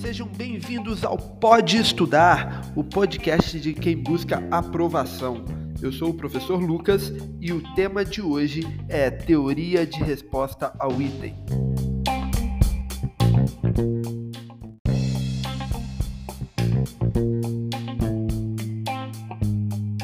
[0.00, 5.44] Sejam bem-vindos ao Pode Estudar, o podcast de quem busca aprovação.
[5.80, 11.00] Eu sou o professor Lucas e o tema de hoje é Teoria de Resposta ao
[11.00, 11.34] Item.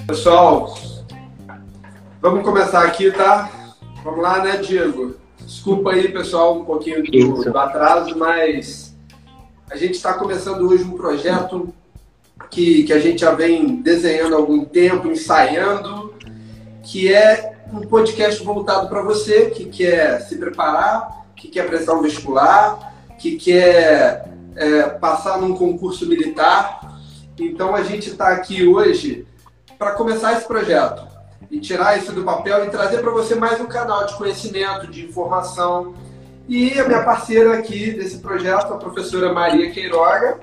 [0.07, 0.75] Pessoal,
[2.21, 3.51] vamos começar aqui, tá?
[4.05, 5.17] Vamos lá, né, Diego?
[5.41, 8.86] Desculpa aí, pessoal, um pouquinho do, do atraso, mas
[9.71, 11.75] a gente está começando hoje um projeto
[12.51, 16.15] que, que a gente já vem desenhando há algum tempo, ensaiando,
[16.83, 22.03] que é um podcast voltado para você que quer se preparar, que quer prestar um
[22.03, 27.01] vestibular, que quer é, passar num concurso militar.
[27.39, 29.27] Então a gente está aqui hoje
[29.77, 31.07] para começar esse projeto
[31.51, 35.05] e tirar isso do papel e trazer para você mais um canal de conhecimento, de
[35.05, 35.95] informação.
[36.49, 40.39] E a minha parceira aqui desse projeto, a professora Maria Queiroga,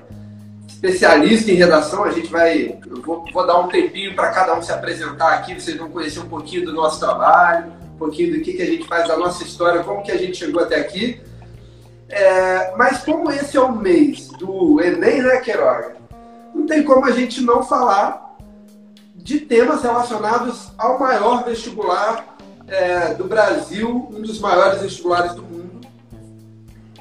[0.68, 2.04] especialista em redação.
[2.04, 5.54] A gente vai, eu vou, vou dar um tempinho para cada um se apresentar aqui,
[5.54, 8.86] vocês vão conhecer um pouquinho do nosso trabalho, um pouquinho do que, que a gente
[8.86, 11.20] faz da nossa história, como que a gente chegou até aqui.
[12.08, 15.96] É, mas como esse é o mês do Enem, né, Queiroga?
[16.54, 18.36] Não tem como a gente não falar
[19.16, 22.36] de temas relacionados ao maior vestibular
[22.68, 25.63] é, do Brasil, um dos maiores vestibulares do mundo.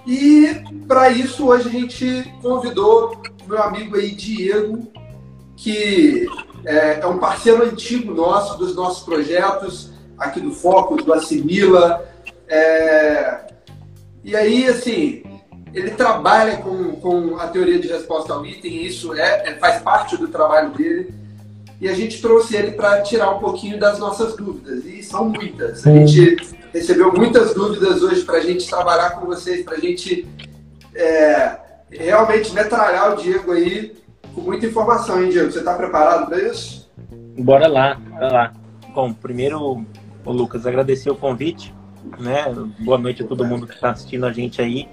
[0.05, 4.91] E para isso hoje a gente convidou meu amigo aí Diego,
[5.55, 6.27] que
[6.65, 12.05] é, é, um parceiro antigo nosso, dos nossos projetos, aqui do Focus, do Assimila.
[12.47, 13.41] É,
[14.23, 15.23] e aí, assim,
[15.73, 20.17] ele trabalha com, com a teoria de resposta ao item, isso é, é faz parte
[20.17, 21.13] do trabalho dele
[21.81, 24.85] e a gente trouxe ele para tirar um pouquinho das nossas dúvidas.
[24.85, 25.85] E são muitas.
[25.85, 26.37] A gente
[26.73, 30.27] recebeu muitas dúvidas hoje para a gente trabalhar com vocês, para a gente
[30.95, 31.57] é,
[31.91, 33.95] realmente metralhar o Diego aí
[34.33, 35.51] com muita informação, hein, Diego?
[35.51, 36.91] Você está preparado para isso?
[37.37, 38.53] Bora lá, bora lá.
[38.93, 39.85] Bom, primeiro,
[40.25, 41.73] o Lucas, agradecer o convite.
[42.19, 42.45] Né?
[42.79, 44.89] Boa noite a todo mundo que está assistindo a gente aí.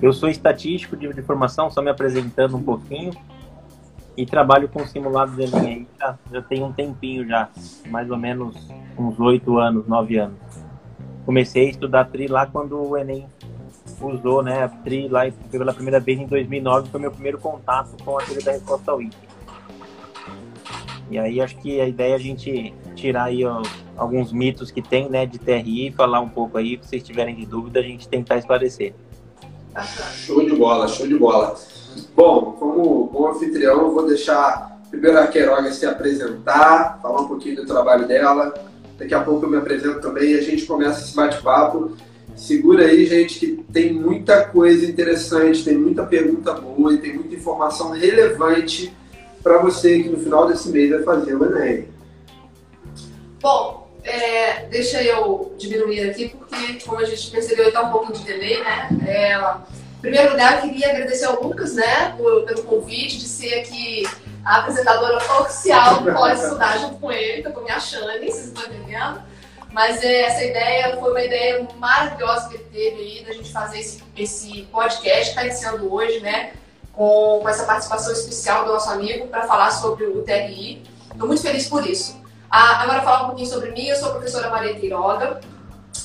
[0.00, 3.12] Eu sou estatístico de, de formação, só me apresentando um pouquinho
[4.16, 7.50] e trabalho com simulados Enem aí já, já tem um tempinho já,
[7.88, 8.56] mais ou menos
[8.98, 10.45] uns oito anos, nove anos.
[11.26, 13.26] Comecei a estudar TRI lá quando o Enem
[14.00, 18.16] usou, né, a TRI lá pela primeira vez em 2009, foi meu primeiro contato com
[18.16, 19.00] a teoria da resposta ao.
[21.10, 23.60] E aí acho que a ideia é a gente tirar aí ó,
[23.96, 27.44] alguns mitos que tem, né, de TRI, falar um pouco aí, se vocês tiverem de
[27.44, 28.94] dúvida, a gente tentar esclarecer.
[30.14, 31.54] Show de bola, show de bola.
[32.14, 37.56] Bom, como bom anfitrião, eu vou deixar primeiro a Queiroga se apresentar, falar um pouquinho
[37.56, 38.54] do trabalho dela.
[38.98, 41.96] Daqui a pouco eu me apresento também e a gente começa esse bate-papo.
[42.34, 47.34] Segura aí, gente, que tem muita coisa interessante, tem muita pergunta boa e tem muita
[47.34, 48.92] informação relevante
[49.42, 51.88] para você que no final desse mês vai fazer o Enem.
[53.40, 58.24] Bom, é, deixa eu diminuir aqui, porque como a gente percebeu, está um pouco de
[58.24, 58.88] delay, né?
[59.06, 62.14] É, em primeiro lugar, eu queria agradecer ao Lucas, né,
[62.46, 64.04] pelo convite de ser aqui
[64.46, 68.46] a apresentadora oficial do Pode Estudar junto com ele, que eu tô me achando, vocês
[68.46, 69.20] estão entendendo?
[69.72, 73.80] Mas é, essa ideia foi uma ideia maravilhosa que ele teve aí, da gente fazer
[73.80, 76.52] esse, esse podcast que está iniciando hoje, né,
[76.92, 80.84] com, com essa participação especial do nosso amigo para falar sobre o TRI.
[81.10, 82.16] Estou muito feliz por isso.
[82.48, 85.40] Ah, agora falar um pouquinho sobre mim, eu sou a professora Maria Queiroga,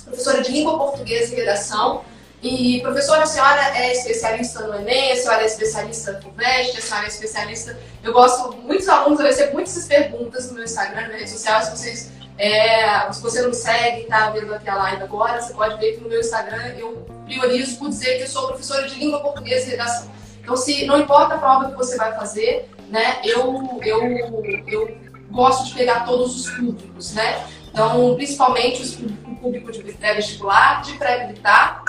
[0.03, 2.03] professora de língua portuguesa e redação,
[2.41, 6.81] e, professora, a senhora é especialista no Enem, a senhora é especialista no FUVEST, a
[6.81, 7.79] senhora é especialista...
[8.03, 11.71] Eu gosto, muitos alunos, eu recebo muitas perguntas no meu Instagram, na rede social, se
[11.71, 12.11] vocês...
[12.39, 15.77] É, se você não me segue e está vendo aqui a live agora, você pode
[15.77, 19.19] ver que no meu Instagram eu priorizo por dizer que eu sou professora de língua
[19.19, 20.09] portuguesa e redação.
[20.41, 24.01] Então, se não importa a prova que você vai fazer, né, eu, eu,
[24.67, 24.97] eu
[25.29, 27.45] gosto de pegar todos os públicos, né?
[27.71, 31.83] Então, principalmente o público de pré-vestibular, de pré-militar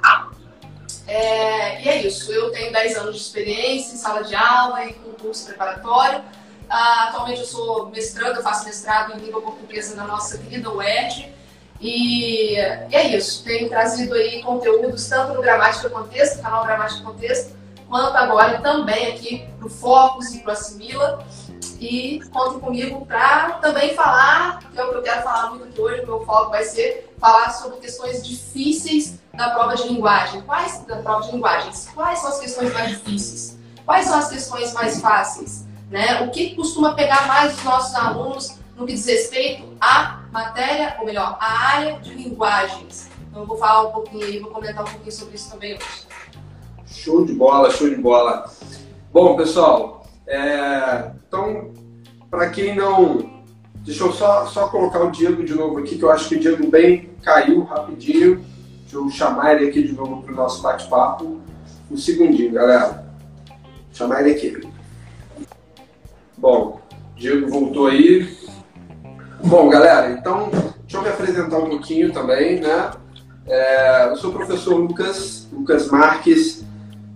[1.13, 4.95] é, e é isso, eu tenho 10 anos de experiência em sala de aula e
[4.95, 6.25] concurso preparatório.
[6.71, 11.31] Ah, atualmente eu sou mestrando, eu faço mestrado em língua portuguesa na nossa querida UERJ.
[11.79, 17.55] E, e é isso, tenho trazido aí conteúdos tanto no Gramática Contexto, canal Gramática Contexto,
[17.91, 21.27] quanto agora também aqui pro Focus e pro Assimila.
[21.79, 25.79] E conto comigo para também falar, que é o que eu quero falar muito aqui
[25.79, 30.41] hoje, o meu foco vai ser falar sobre questões difíceis da prova de linguagem.
[30.43, 31.91] Quais da prova de linguagens?
[31.95, 33.59] Quais são as questões mais difíceis?
[33.85, 35.67] Quais são as questões mais fáceis?
[35.91, 36.23] Né?
[36.23, 41.07] O que costuma pegar mais os nossos alunos no que diz respeito à matéria, ou
[41.07, 43.11] melhor, à área de linguagens?
[43.29, 46.07] Então eu vou falar um pouquinho aí, vou comentar um pouquinho sobre isso também hoje.
[46.87, 48.51] Show de bola, show de bola.
[49.13, 51.73] Bom, pessoal, é, então,
[52.31, 53.31] para quem não.
[53.77, 56.41] Deixa eu só, só colocar o Diego de novo aqui, que eu acho que o
[56.41, 58.45] Diego bem caiu rapidinho.
[58.93, 61.41] Deixa eu chamar ele aqui de novo para o nosso bate-papo.
[61.91, 63.07] Um segundinho, galera.
[63.49, 64.69] Vou chamar ele aqui.
[66.37, 66.79] Bom,
[67.17, 68.37] Diego voltou aí.
[69.47, 70.51] Bom, galera, então
[70.83, 72.91] deixa eu me apresentar um pouquinho também, né?
[73.47, 76.63] É, eu sou o professor Lucas, Lucas Marques,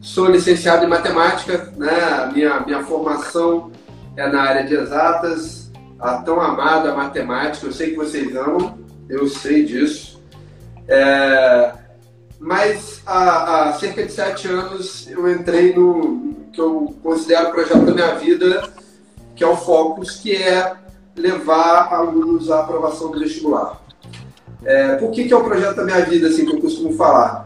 [0.00, 2.31] sou licenciado em matemática, né?
[2.32, 3.70] Minha, minha formação
[4.17, 5.70] é na área de exatas,
[6.00, 8.78] a tão amada matemática, eu sei que vocês amam,
[9.11, 10.15] eu sei disso.
[10.88, 11.72] É,
[12.38, 17.84] mas há, há, cerca de sete anos eu entrei no que eu considero o projeto
[17.84, 18.70] da minha vida,
[19.34, 20.74] que é o Focus, que é
[21.14, 23.82] levar alunos à aprovação do vestibular.
[24.64, 27.44] É, por que, que é o projeto da minha vida, assim, que eu costumo falar?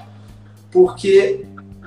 [0.71, 1.45] Porque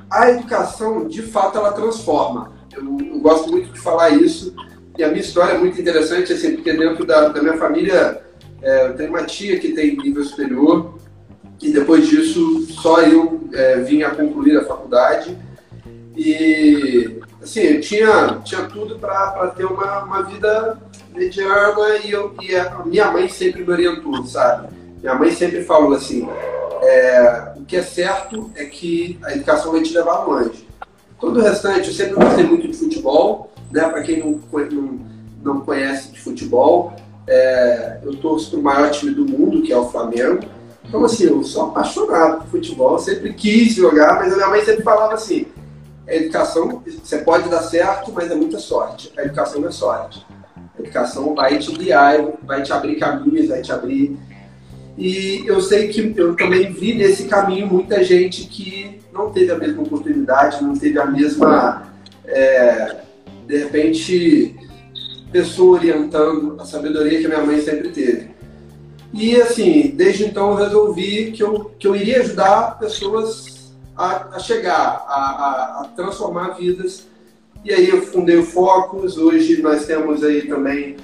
[0.10, 2.52] a educação, de fato, ela transforma.
[2.72, 4.54] Eu, eu, gosto muito de falar isso.
[4.98, 8.22] E a minha história é muito interessante, assim, porque dentro da, da minha família,
[8.62, 11.00] é, eu tenho uma tia que tem nível superior,
[11.62, 15.38] e depois disso, só eu é, vim a concluir a faculdade.
[16.16, 20.78] E, assim, eu tinha, tinha tudo para ter uma, uma vida
[21.14, 24.68] mediana e, eu, e a minha mãe sempre me orientou, sabe?
[25.02, 26.28] Minha mãe sempre falou assim:
[26.82, 30.68] é, o que é certo é que a educação vai te levar longe.
[31.20, 33.88] Todo o restante, eu sempre gostei muito de futebol, né?
[33.88, 34.40] Para quem não,
[34.72, 35.00] não,
[35.42, 36.94] não conhece de futebol,
[37.28, 40.42] é, eu torço para o maior time do mundo, que é o Flamengo.
[40.94, 44.84] Então, assim, eu sou apaixonado por futebol, sempre quis jogar, mas a minha mãe sempre
[44.84, 45.48] falava assim:
[46.08, 49.12] a educação, você pode dar certo, mas é muita sorte.
[49.18, 50.24] A educação não é sorte.
[50.78, 54.16] A educação vai te guiar, vai te abrir caminhos, vai te abrir
[54.98, 59.58] e eu sei que eu também vi nesse caminho muita gente que não teve a
[59.58, 61.92] mesma oportunidade, não teve a mesma,
[62.26, 62.98] é,
[63.48, 64.56] de repente,
[65.32, 68.33] pessoa orientando a sabedoria que a minha mãe sempre teve.
[69.14, 74.40] E assim, desde então eu resolvi que eu, que eu iria ajudar pessoas a, a
[74.40, 77.06] chegar, a, a, a transformar vidas.
[77.64, 80.98] E aí eu fundei o Focus, hoje nós temos aí também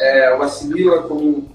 [0.00, 1.48] é, o Assimila como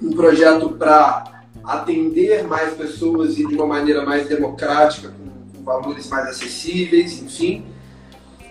[0.00, 6.06] um projeto para atender mais pessoas e de uma maneira mais democrática, com, com valores
[6.08, 7.64] mais acessíveis, enfim.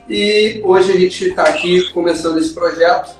[0.10, 3.16] E hoje a gente está aqui começando esse projeto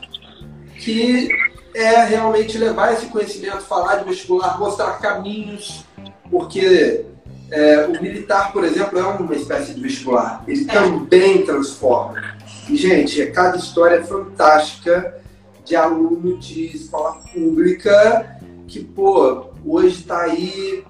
[0.76, 1.30] que
[1.74, 5.86] é realmente levar esse conhecimento, falar de vestibular, mostrar caminhos,
[6.30, 7.06] porque
[7.52, 10.44] é, o militar, por exemplo, é uma espécie de vestibular.
[10.48, 10.74] Ele é.
[10.74, 12.38] também transforma.
[12.70, 15.20] E, gente, cada história é fantástica
[15.66, 20.84] de aluno de escola pública que, pô, hoje está aí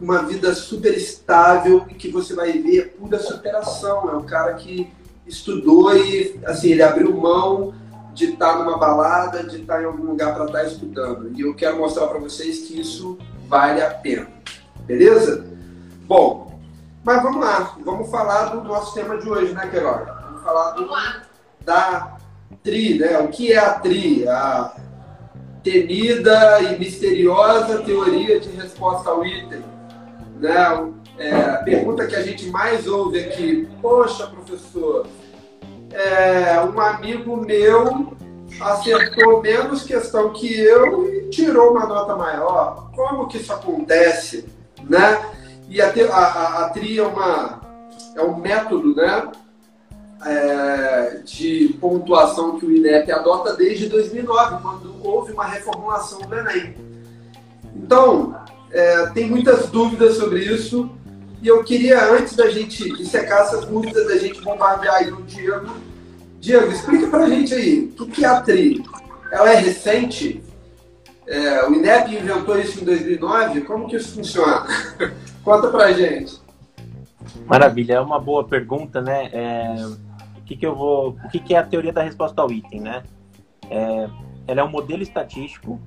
[0.00, 4.08] uma vida super estável e que você vai ver é pura superação.
[4.10, 4.88] É um cara que
[5.26, 7.74] estudou e, assim, ele abriu mão
[8.14, 11.32] de estar numa balada, de estar em algum lugar para estar estudando.
[11.36, 13.18] E eu quero mostrar para vocês que isso
[13.48, 14.28] vale a pena.
[14.86, 15.44] Beleza?
[16.06, 16.60] Bom,
[17.02, 17.76] mas vamos lá.
[17.84, 20.16] Vamos falar do nosso tema de hoje, né, Queiroga?
[20.26, 20.88] Vamos falar do,
[21.64, 22.16] da
[22.62, 23.18] TRI, né?
[23.18, 24.28] O que é a TRI?
[24.28, 24.76] A
[25.64, 29.64] temida e misteriosa teoria de resposta ao item.
[30.38, 30.92] Né?
[31.16, 35.06] É, a pergunta que a gente mais ouve aqui, poxa, professor,
[35.94, 38.16] é, um amigo meu
[38.60, 42.90] acertou menos questão que eu e tirou uma nota maior.
[42.94, 44.44] Como que isso acontece?
[44.88, 45.24] Né?
[45.68, 47.60] E a, a, a TRI é, uma,
[48.16, 49.30] é um método né,
[50.26, 56.76] é, de pontuação que o INEP adota desde 2009, quando houve uma reformulação do Enem.
[57.74, 58.36] Então,
[58.70, 60.90] é, tem muitas dúvidas sobre isso
[61.44, 65.66] e eu queria, antes da gente dissecar essas dúvidas, da gente bombardear aí o Diego.
[66.44, 68.84] Diego, explica pra gente aí, o que é a TRI?
[69.32, 70.44] Ela é recente?
[71.26, 73.62] É, o INEP inventou isso em 2009?
[73.62, 74.66] Como que isso funciona?
[75.42, 76.38] Conta pra gente.
[77.46, 79.30] Maravilha, é uma boa pergunta, né?
[79.32, 79.74] É,
[80.44, 81.16] que, que eu vou.
[81.24, 83.02] O que, que é a teoria da resposta ao item, né?
[83.70, 84.10] É,
[84.46, 85.80] ela é um modelo estatístico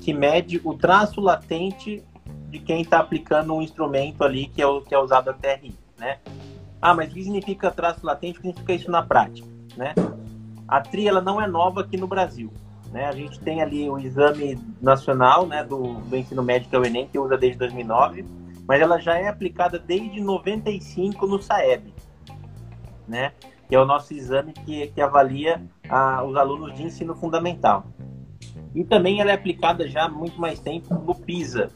[0.00, 2.02] que mede o traço latente
[2.50, 5.72] de quem está aplicando um instrumento ali que é, o, que é usado a TRI,
[5.96, 6.18] né?
[6.82, 8.40] Ah, mas o que significa traço latente?
[8.40, 9.94] O que significa isso na prática, né?
[10.66, 12.52] A TRI ela não é nova aqui no Brasil,
[12.90, 13.06] né?
[13.06, 17.08] A gente tem ali o exame nacional, né, do, do ensino médio é o Enem,
[17.08, 18.24] que usa desde 2009,
[18.66, 21.92] mas ela já é aplicada desde 95 no SAEB,
[23.06, 23.32] né?
[23.68, 27.84] que é o nosso exame que, que avalia a, os alunos de ensino fundamental.
[28.74, 31.70] E também ela é aplicada já há muito mais tempo no PISA,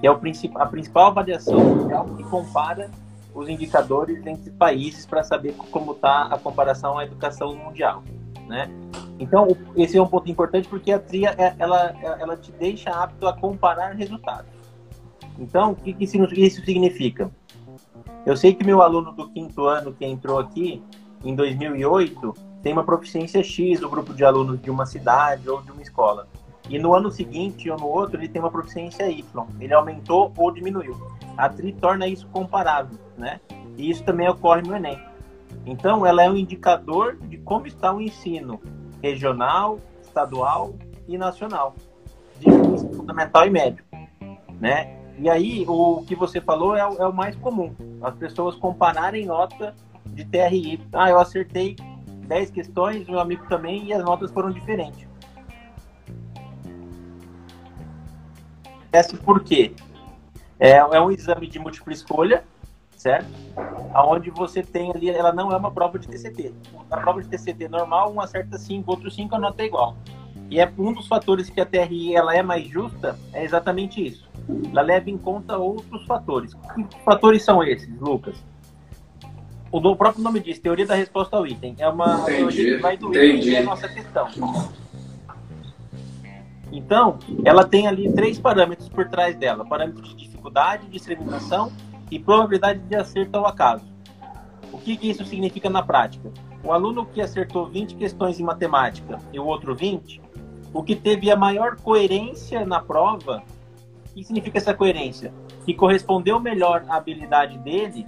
[0.00, 2.90] que é o, a principal avaliação mundial que compara
[3.34, 8.02] os indicadores entre países para saber como está a comparação à educação mundial,
[8.46, 8.70] né?
[9.18, 13.26] Então, esse é um ponto importante porque a TRIA, é, ela, ela te deixa apto
[13.26, 14.50] a comparar resultados.
[15.38, 17.30] Então, o que isso significa?
[18.24, 20.82] Eu sei que meu aluno do quinto ano que entrou aqui,
[21.24, 25.70] em 2008, tem uma proficiência X do grupo de alunos de uma cidade ou de
[25.70, 26.26] uma escola.
[26.68, 29.46] E no ano seguinte ou no outro, ele tem uma proficiência Y.
[29.60, 30.96] Ele aumentou ou diminuiu.
[31.36, 33.40] A TRI torna isso comparável, né?
[33.76, 34.98] E isso também ocorre no Enem.
[35.66, 38.60] Então, ela é um indicador de como está o ensino
[39.02, 40.74] regional, estadual
[41.08, 41.74] e nacional,
[42.38, 43.84] de ensino fundamental e médio,
[44.60, 44.98] né?
[45.18, 47.74] E aí, o que você falou é o, é o mais comum.
[48.02, 49.74] As pessoas compararem nota
[50.06, 50.80] de TRI.
[50.92, 51.76] Ah, eu acertei
[52.26, 55.06] 10 questões, meu amigo também, e as notas foram diferentes.
[58.92, 59.72] Esse por quê?
[60.58, 62.44] É, é um exame de múltipla escolha,
[63.04, 63.26] certo?
[63.92, 66.54] Aonde você tem ali, ela não é uma prova de TCT.
[66.90, 69.94] A prova de TCT normal, um acerta 5, outro 5, a nota é igual.
[70.50, 74.26] E é um dos fatores que a TRI ela é mais justa, é exatamente isso.
[74.70, 76.54] Ela leva em conta outros fatores.
[76.74, 78.42] Que fatores são esses, Lucas?
[79.70, 81.74] O próprio nome diz, teoria da resposta ao item.
[81.78, 84.28] É uma entendi, teoria que vai do item que é a nossa questão.
[86.72, 91.70] Então, ela tem ali três parâmetros por trás dela: parâmetro de dificuldade, discriminação
[92.10, 93.84] e probabilidade de acerto ao acaso.
[94.72, 96.30] O que, que isso significa na prática?
[96.62, 100.20] O aluno que acertou 20 questões em matemática e o outro 20,
[100.72, 103.42] o que teve a maior coerência na prova,
[104.10, 105.32] o que significa essa coerência?
[105.64, 108.06] Que correspondeu melhor à habilidade dele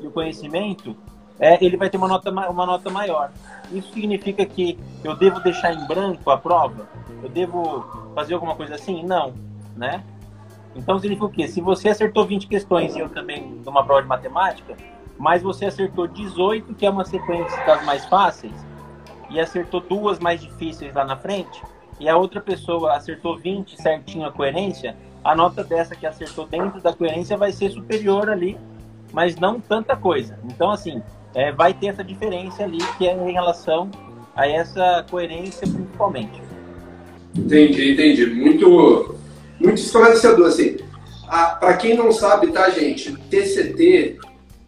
[0.00, 0.96] e o conhecimento,
[1.38, 3.30] é, ele vai ter uma nota, uma nota maior.
[3.70, 6.88] Isso significa que eu devo deixar em branco a prova?
[7.22, 9.04] Eu devo fazer alguma coisa assim?
[9.04, 9.34] Não,
[9.76, 10.02] né?
[10.76, 11.48] Então significa o quê?
[11.48, 14.76] Se você acertou 20 questões e eu também numa prova de matemática,
[15.18, 18.52] mas você acertou 18, que é uma sequência das mais fáceis,
[19.30, 21.62] e acertou duas mais difíceis lá na frente,
[21.98, 26.80] e a outra pessoa acertou 20 certinho a coerência, a nota dessa que acertou dentro
[26.80, 28.56] da coerência vai ser superior ali
[29.12, 30.38] mas não tanta coisa.
[30.44, 31.02] Então, assim,
[31.34, 33.90] é, vai ter essa diferença ali que é em relação
[34.34, 36.42] a essa coerência principalmente.
[37.34, 38.26] Entendi, entendi.
[38.26, 39.14] Muito,
[39.58, 40.76] muito esclarecedor, assim.
[41.26, 43.16] Para quem não sabe, tá, gente?
[43.30, 44.18] TCT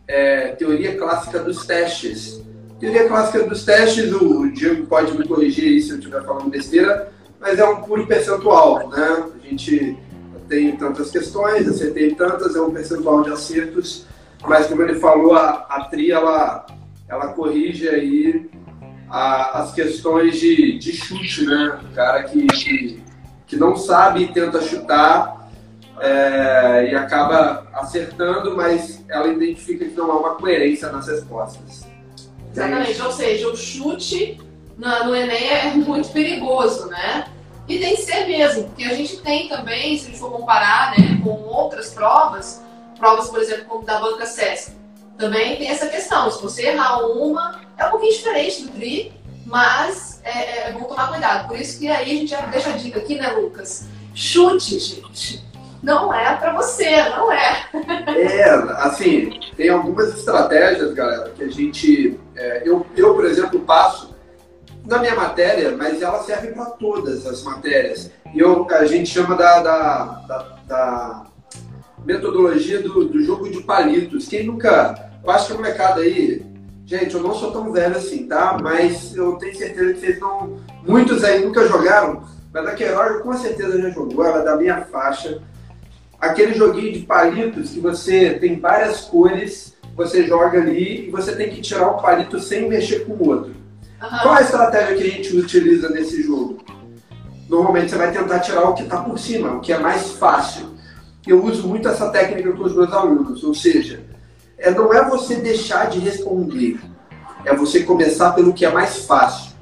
[0.07, 2.43] é Teoria Clássica dos Testes.
[2.81, 7.13] Teoria Clássica dos Testes, o Diego pode me corrigir aí se eu estiver falando besteira,
[7.41, 9.25] mas é um puro percentual, né?
[9.35, 9.97] A gente
[10.49, 14.07] tem tantas questões, acertei tantas, é um percentual de acertos
[14.47, 16.67] mas como ele falou, a, a TRI ela,
[17.09, 18.49] ela corrige aí
[19.09, 21.81] a, as questões de, de chute, né?
[21.91, 23.03] O cara que, que,
[23.49, 25.51] que não sabe e tenta chutar
[26.01, 31.87] é, e acaba acertando, mas ela identifica que não há uma coerência nas respostas.
[32.53, 34.41] Exatamente, ou seja, o chute
[34.77, 37.27] no, no Enem é muito perigoso, né?
[37.67, 40.93] E tem que ser mesmo, porque a gente tem também, se a gente for comparar
[40.93, 42.63] né, com outras provas,
[42.99, 44.73] provas, por exemplo, como da banca SESC,
[45.19, 46.31] também tem essa questão.
[46.31, 49.13] Se você errar uma, é um pouquinho diferente do TRI,
[49.45, 51.49] mas é, é bom tomar cuidado.
[51.49, 53.87] Por isso que aí a gente já deixa a dica aqui, né, Lucas?
[54.15, 55.49] Chute, gente.
[55.83, 57.69] Não é para você, não é.
[58.17, 62.19] é, assim, tem algumas estratégias, galera, que a gente.
[62.35, 64.15] É, eu, eu, por exemplo, passo
[64.85, 68.11] na minha matéria, mas ela serve para todas as matérias.
[68.35, 71.27] E eu, a gente chama da, da, da, da
[72.05, 74.27] metodologia do, do jogo de palitos.
[74.27, 75.11] Quem nunca.
[75.23, 76.45] Eu acho que a molecada aí.
[76.89, 78.57] Gente, eu não sou tão velho assim, tá?
[78.63, 80.57] Mas eu tenho certeza que vocês não.
[80.87, 82.23] Muitos aí nunca jogaram.
[82.51, 85.43] Mas a Queiroz com certeza já jogou, ela é da minha faixa.
[86.19, 91.51] Aquele joguinho de palitos que você tem várias cores, você joga ali e você tem
[91.51, 93.51] que tirar um palito sem mexer com o outro.
[93.51, 94.19] Uhum.
[94.23, 96.57] Qual a estratégia que a gente utiliza nesse jogo?
[97.51, 100.79] Normalmente você vai tentar tirar o que está por cima, o que é mais fácil
[101.29, 104.01] eu uso muito essa técnica com os meus alunos, ou seja,
[104.59, 106.81] é, não é você deixar de responder,
[107.45, 109.53] é você começar pelo que é mais fácil.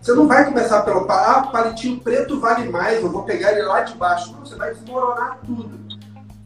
[0.00, 3.82] Você não vai começar pelo ah, palitinho preto vale mais, eu vou pegar ele lá
[3.82, 4.32] de baixo.
[4.32, 5.78] Não, você vai desmoronar tudo.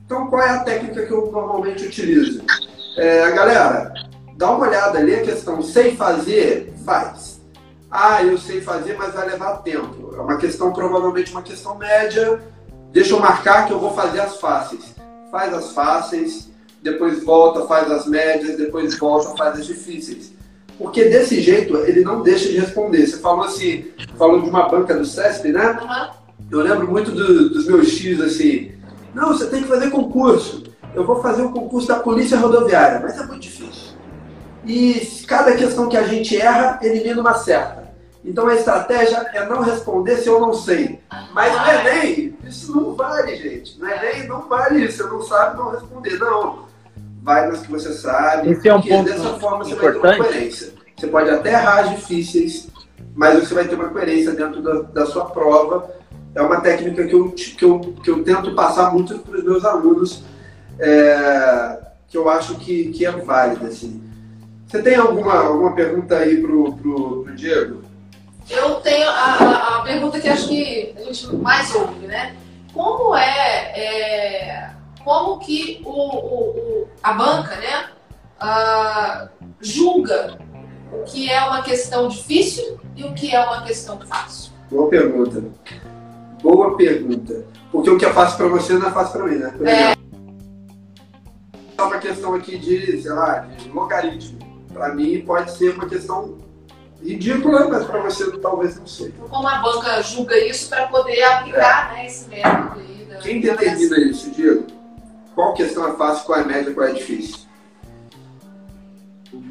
[0.04, 2.42] Então, qual é a técnica que eu normalmente utilizo?
[2.96, 3.92] É, galera,
[4.36, 7.40] dá uma olhada ali a questão sei fazer, faz.
[7.90, 10.14] Ah, eu sei fazer, mas vai levar tempo.
[10.16, 12.40] É uma questão, provavelmente uma questão média,
[12.92, 14.94] Deixa eu marcar que eu vou fazer as fáceis.
[15.30, 16.50] Faz as fáceis,
[16.82, 20.32] depois volta, faz as médias, depois volta, faz as difíceis.
[20.76, 23.06] Porque desse jeito ele não deixa de responder.
[23.06, 23.86] Você falou assim,
[24.18, 25.78] falou de uma banca do CESP, né?
[25.80, 26.22] Uhum.
[26.50, 28.72] Eu lembro muito do, dos meus X assim.
[29.14, 30.64] Não, você tem que fazer concurso.
[30.94, 33.92] eu vou fazer o um concurso da Polícia Rodoviária, mas é muito difícil.
[34.64, 37.82] E cada questão que a gente erra, elimina uma certa.
[38.24, 41.00] Então a estratégia é não responder se eu não sei.
[41.32, 43.78] Mas no Enem, isso não vale, gente.
[43.78, 44.98] No Enem não vale isso.
[44.98, 46.18] Você não sabe, não responder.
[46.18, 46.71] Não.
[47.22, 48.50] Vai nas que você sabe.
[48.50, 50.00] Esse é um ponto dessa forma você importante.
[50.00, 50.72] vai ter uma coerência.
[50.96, 52.68] Você pode até errar as difíceis,
[53.14, 55.88] mas você vai ter uma coerência dentro da, da sua prova.
[56.34, 59.64] É uma técnica que eu, que eu, que eu tento passar muito para os meus
[59.64, 60.24] alunos,
[60.80, 63.68] é, que eu acho que, que é válida.
[63.68, 64.02] Assim.
[64.66, 67.82] Você tem alguma, alguma pergunta aí pro, pro, pro Diego?
[68.50, 72.34] Eu tenho a, a, a, pergunta que acho que a gente mais ouve, né?
[72.72, 74.70] Como é, é
[75.04, 77.90] como que o, o, o, a banca, né,
[78.40, 79.28] uh,
[79.60, 80.38] julga
[80.92, 84.52] o que é uma questão difícil e o que é uma questão fácil?
[84.70, 85.42] Boa pergunta.
[86.42, 87.44] Boa pergunta.
[87.70, 89.54] Porque o que é fácil para você não é fácil para mim, né?
[89.56, 89.94] Por é.
[91.78, 94.38] uma questão aqui de, sei lá, de logaritmo.
[94.72, 96.38] Para mim pode ser uma questão
[97.02, 99.12] ridícula, mas para você talvez não seja.
[99.16, 101.96] Então, como a banca julga isso para poder aplicar é.
[101.96, 103.06] né, esse método aí?
[103.08, 104.81] Da, Quem determina isso, Diego?
[105.34, 107.46] Qual questão é fácil, qual é média, qual é difícil?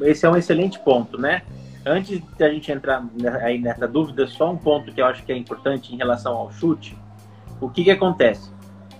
[0.02, 1.42] Esse é um excelente ponto, né?
[1.84, 3.04] Antes de a gente entrar
[3.42, 6.52] aí nessa dúvida, só um ponto que eu acho que é importante em relação ao
[6.52, 6.96] chute.
[7.60, 8.50] O que, que acontece?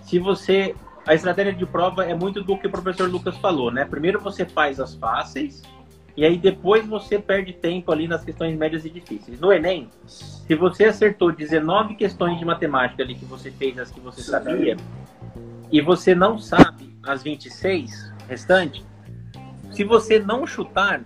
[0.01, 0.75] Se você.
[1.05, 3.83] A estratégia de prova é muito do que o professor Lucas falou, né?
[3.83, 5.61] Primeiro você faz as fáceis,
[6.15, 9.39] e aí depois você perde tempo ali nas questões médias e difíceis.
[9.39, 13.99] No Enem, se você acertou 19 questões de matemática ali que você fez as que
[13.99, 14.77] você sabia,
[15.71, 18.85] e você não sabe as 26 restantes,
[19.71, 21.01] se você não chutar,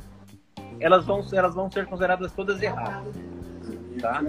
[0.80, 3.16] elas vão, elas vão ser consideradas todas erradas.
[4.02, 4.22] Tá?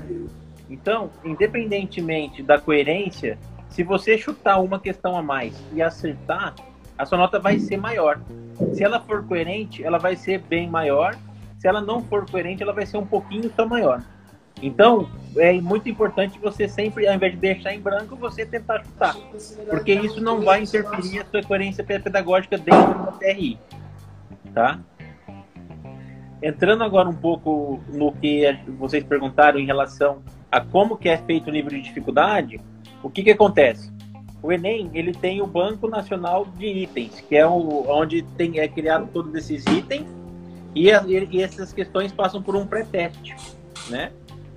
[0.70, 3.36] Então, independentemente da coerência,
[3.69, 6.54] se você chutar uma questão a mais e acertar,
[6.99, 8.21] a sua nota vai ser maior.
[8.75, 11.17] Se ela for coerente, ela vai ser bem maior.
[11.58, 14.02] Se ela não for coerente, ela vai ser um pouquinho só maior.
[14.61, 19.15] Então, é muito importante você sempre, ao invés de deixar em branco, você tentar chutar.
[19.71, 23.58] Porque isso não vai interferir a sua coerência pedagógica dentro da TRI
[24.58, 24.80] tá?
[26.43, 28.45] Entrando agora um pouco no que
[28.78, 32.61] vocês perguntaram em relação a como que é feito o nível de dificuldade,
[33.02, 33.93] o que que acontece?
[34.43, 38.69] O Enem, ele tem o Banco Nacional de Itens, que é o, onde tem, é
[38.69, 40.07] criado todos esses itens,
[40.75, 43.35] e, a, e essas questões passam por um pré-teste,
[43.91, 44.13] né?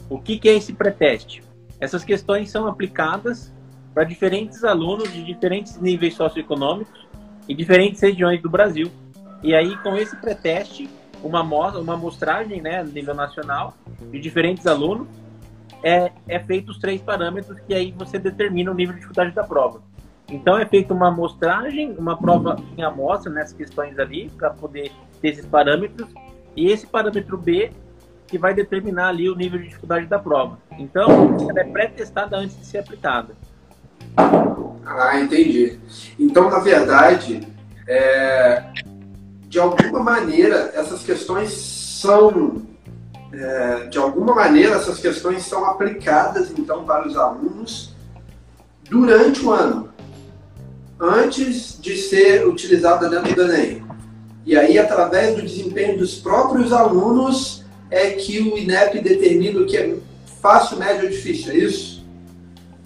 [0.10, 1.42] O que que é esse pré-teste?
[1.80, 3.52] Essas questões são aplicadas
[3.94, 7.08] para diferentes alunos de diferentes níveis socioeconômicos
[7.48, 8.92] e diferentes regiões do Brasil.
[9.42, 10.90] E aí, com esse pré-teste,
[11.24, 13.74] uma, uma amostragem né, nível nacional
[14.12, 15.08] de diferentes alunos,
[15.84, 19.44] é, é feito os três parâmetros que aí você determina o nível de dificuldade da
[19.44, 19.82] prova.
[20.30, 24.92] Então, é feita uma amostragem, uma prova em amostra nessas questões ali, para poder
[25.22, 26.08] ter esses parâmetros,
[26.56, 27.72] e esse parâmetro B
[28.28, 30.58] que vai determinar ali o nível de dificuldade da prova.
[30.80, 33.36] Então, ela é pré-testada antes de ser aplicada.
[34.86, 35.78] Ah, entendi.
[36.18, 37.46] Então, na verdade,
[37.86, 38.64] é,
[39.50, 42.62] de alguma maneira, essas questões são,
[43.34, 47.96] é, de alguma maneira, essas questões são aplicadas, então, para os alunos
[48.90, 49.90] durante o ano,
[51.00, 53.84] antes de ser utilizada dentro do Enem.
[54.46, 59.78] E aí, através do desempenho dos próprios alunos, é que o INEP determina o que
[59.78, 59.96] é
[60.42, 62.06] fácil, médio ou difícil, é isso?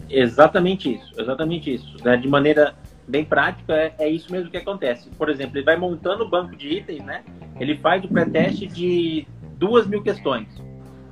[0.10, 1.98] Exatamente isso, exatamente isso.
[2.04, 2.18] Né?
[2.18, 2.76] De maneira
[3.08, 5.10] bem prático, é, é isso mesmo que acontece.
[5.18, 7.24] Por exemplo, ele vai montando o banco de itens, né?
[7.60, 10.48] Ele faz o pré-teste de duas mil questões.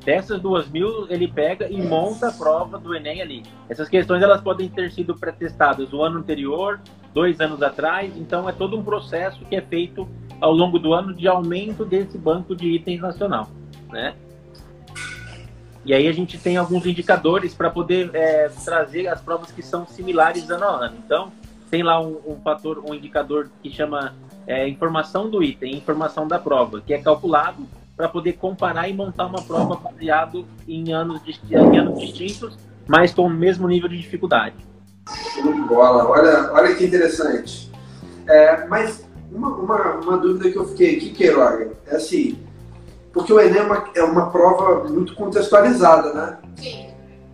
[0.03, 3.43] Dessas duas mil, ele pega e monta a prova do Enem ali.
[3.69, 6.81] Essas questões elas podem ter sido pré-testadas o ano anterior,
[7.13, 10.07] dois anos atrás, então é todo um processo que é feito
[10.41, 13.47] ao longo do ano de aumento desse banco de itens nacional,
[13.89, 14.13] né?
[15.85, 19.85] E aí a gente tem alguns indicadores para poder é, trazer as provas que são
[19.85, 20.95] similares ano a ano.
[21.05, 21.31] Então,
[21.69, 24.13] tem lá um, um fator, um indicador que chama
[24.47, 29.27] é, informação do item, informação da prova, que é calculado para poder comparar e montar
[29.27, 34.55] uma prova baseado em anos, em anos distintos, mas com o mesmo nível de dificuldade.
[35.33, 37.71] Show de bola, olha, olha que interessante.
[38.27, 42.37] É, mas uma, uma, uma, dúvida que eu fiquei aqui, Queiroga, é assim,
[43.11, 46.37] porque o Enem é uma, é uma prova muito contextualizada, né?
[46.55, 46.87] Sim.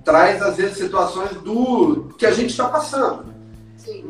[0.04, 3.30] Traz, às vezes, situações do que a gente está passando.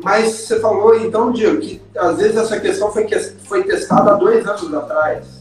[0.02, 3.06] Mas você falou então, Diego, que às vezes essa questão foi,
[3.44, 5.39] foi testada há dois anos atrás.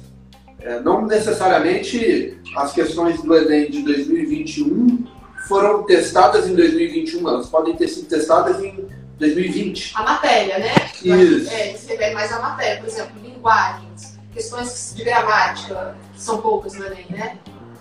[0.61, 5.07] É, não necessariamente as questões do Enem de 2021
[5.47, 9.93] foram testadas em 2021, elas podem ter sido testadas em 2020.
[9.95, 10.73] A matéria, né?
[11.01, 11.49] Isso.
[11.49, 16.73] É, se refere mais à matéria, por exemplo, linguagens, questões de gramática, que são poucas
[16.73, 17.37] no Enem, né?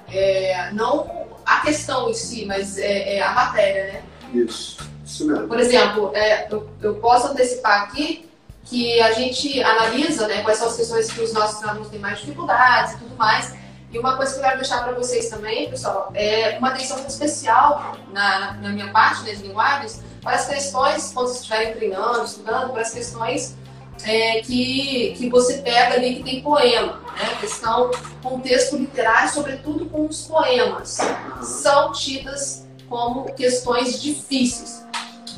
[0.09, 4.03] É, não a questão em si, mas é, é a matéria, né?
[4.33, 5.49] Isso, isso mesmo.
[5.49, 8.28] Por exemplo, é, eu, eu posso antecipar aqui
[8.69, 12.21] que a gente analisa né, quais são as questões que os nossos alunos têm mais
[12.21, 13.55] dificuldades e tudo mais.
[13.91, 17.97] E uma coisa que eu quero deixar para vocês também, pessoal, é uma atenção especial
[18.13, 22.83] na, na, minha parte das linguagens para as questões, quando vocês estiverem treinando, estudando, para
[22.83, 23.57] as questões
[24.05, 27.37] é, que, que você pega ali que tem poema, né?
[27.41, 27.91] Questão,
[28.23, 30.99] contexto literário, sobretudo com os poemas,
[31.43, 34.78] são tidas como questões difíceis.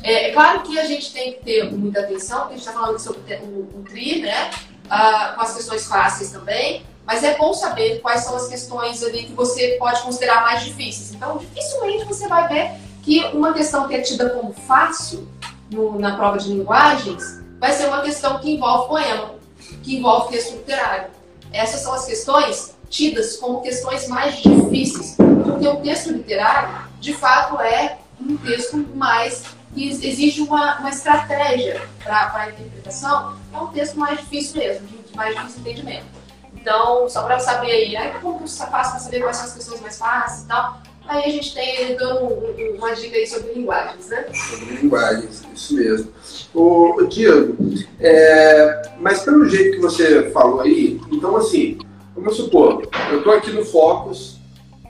[0.03, 2.79] É, é, claro que a gente tem que ter muita atenção, porque a gente está
[2.79, 4.51] falando sobre o, o TRI, né?
[4.89, 9.23] Ah, com as questões fáceis também, mas é bom saber quais são as questões ali
[9.23, 11.13] que você pode considerar mais difíceis.
[11.13, 15.27] Então, dificilmente você vai ver que uma questão que é tida como fácil
[15.71, 19.35] no, na prova de linguagens vai ser uma questão que envolve poema,
[19.81, 21.09] que envolve texto literário.
[21.53, 27.59] Essas são as questões tidas como questões mais difíceis, porque o texto literário, de fato,
[27.61, 33.97] é um texto mais que exige uma, uma estratégia para a interpretação, é um texto
[33.97, 36.05] mais difícil mesmo, de mais difícil entendimento.
[36.53, 39.53] Então, só para saber aí, né, como que você faz para saber quais são as
[39.53, 43.53] questões mais fáceis e tal, aí a gente tem dando um, uma dica aí sobre
[43.53, 44.25] linguagens, né?
[44.33, 46.11] Sobre linguagens, isso mesmo.
[46.53, 47.57] O, Diego,
[47.99, 51.79] é, mas pelo jeito que você falou aí, então assim,
[52.15, 54.37] vamos supor, eu estou aqui no Focus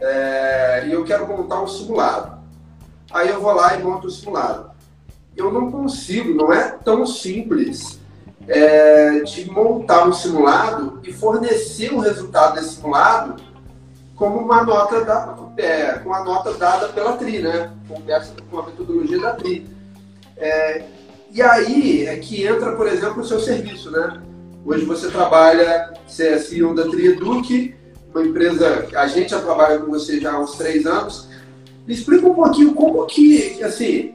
[0.01, 2.41] é, e eu quero montar um simulado.
[3.11, 4.70] Aí eu vou lá e monto o simulado.
[5.35, 7.99] Eu não consigo, não é tão simples
[8.47, 13.41] é, de montar um simulado e fornecer o resultado desse simulado
[14.15, 17.71] como uma nota da, é, com a nota dada pela TRI, né?
[17.87, 19.67] Com, essa, com a metodologia da TRI.
[20.37, 20.83] É,
[21.31, 24.21] e aí é que entra, por exemplo, o seu serviço, né?
[24.63, 27.75] Hoje você trabalha, você é CEO da Trieduc,
[28.13, 31.27] uma empresa, a gente já trabalha com você já há uns três anos.
[31.87, 34.13] Me explica um pouquinho como que, assim,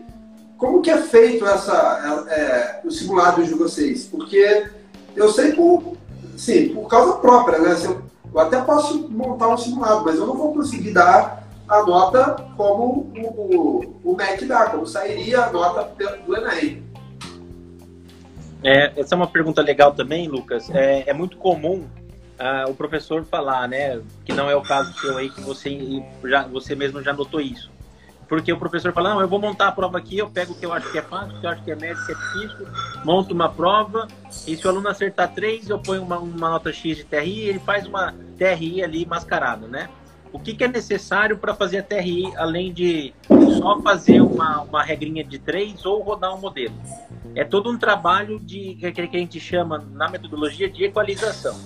[0.59, 4.07] como que é feito essa, é, os simulados de vocês?
[4.07, 4.67] Porque
[5.15, 5.97] eu sei por,
[6.37, 7.73] sim, por causa própria, né?
[7.73, 7.97] Assim,
[8.33, 13.11] eu até posso montar um simulado, mas eu não vou conseguir dar a nota como
[13.17, 15.91] o, o, o MEC dá, como sairia a nota
[16.27, 16.85] do Enem.
[18.63, 20.71] É, essa é uma pergunta legal também, Lucas.
[20.71, 21.85] É, é muito comum
[22.39, 26.47] uh, o professor falar, né, que não é o caso seu aí, que você, já,
[26.47, 27.71] você mesmo já notou isso.
[28.29, 30.67] Porque o professor fala, não, eu vou montar a prova aqui, eu pego o que
[30.67, 32.67] eu acho que é fácil, o que eu acho que é médio, que é difícil,
[33.05, 34.09] monto uma prova,
[34.47, 37.61] e se o aluno acertar três, eu ponho uma, uma nota X de TRI, ele
[37.61, 39.89] faz uma TRI ali mascarada, né?
[40.33, 43.15] O que, que é necessário para fazer a TRI, além de
[43.59, 46.75] só fazer uma, uma regrinha de três ou rodar um modelo?
[47.35, 51.57] É todo um trabalho de que a gente chama na metodologia de equalização.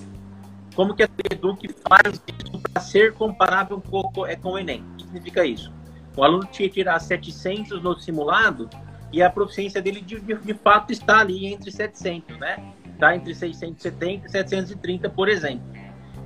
[0.74, 4.84] Como que a Educ faz isso para ser comparável com, é, com o Enem?
[4.92, 5.79] O que significa isso?
[6.16, 8.68] O aluno tinha que tirar 700 no simulado
[9.12, 12.72] e a proficiência dele de, de, de fato está ali entre 700, né?
[12.92, 15.64] Está entre 670 e 730, por exemplo.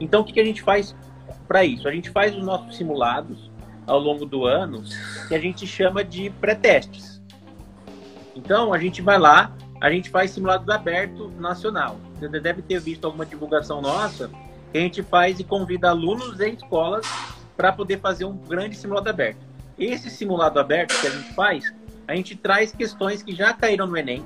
[0.01, 0.95] Então, o que, que a gente faz
[1.47, 1.89] para isso?
[1.89, 3.51] A gente faz os nossos simulados
[3.87, 4.83] ao longo do ano
[5.29, 7.23] que a gente chama de pré-testes.
[8.35, 11.99] Então, a gente vai lá, a gente faz simulados aberto nacional.
[12.19, 14.31] Você deve ter visto alguma divulgação nossa
[14.73, 17.07] que a gente faz e convida alunos em escolas
[17.57, 19.54] para poder fazer um grande simulado aberto.
[19.79, 21.75] Esse simulado aberto que a gente faz,
[22.07, 24.25] a gente traz questões que já caíram no Enem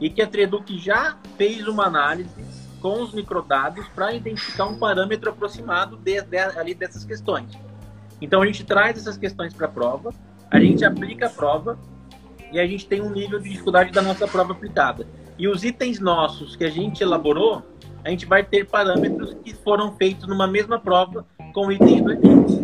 [0.00, 2.44] e que a Treduc já fez uma análise
[2.80, 7.52] com os microdados para identificar um parâmetro aproximado de, de, ali dessas questões.
[8.20, 10.12] Então a gente traz essas questões para a prova,
[10.50, 11.78] a gente aplica a prova
[12.50, 15.06] e a gente tem um nível de dificuldade da nossa prova aplicada.
[15.38, 17.62] E os itens nossos que a gente elaborou,
[18.04, 22.61] a gente vai ter parâmetros que foram feitos numa mesma prova com itens do Enem.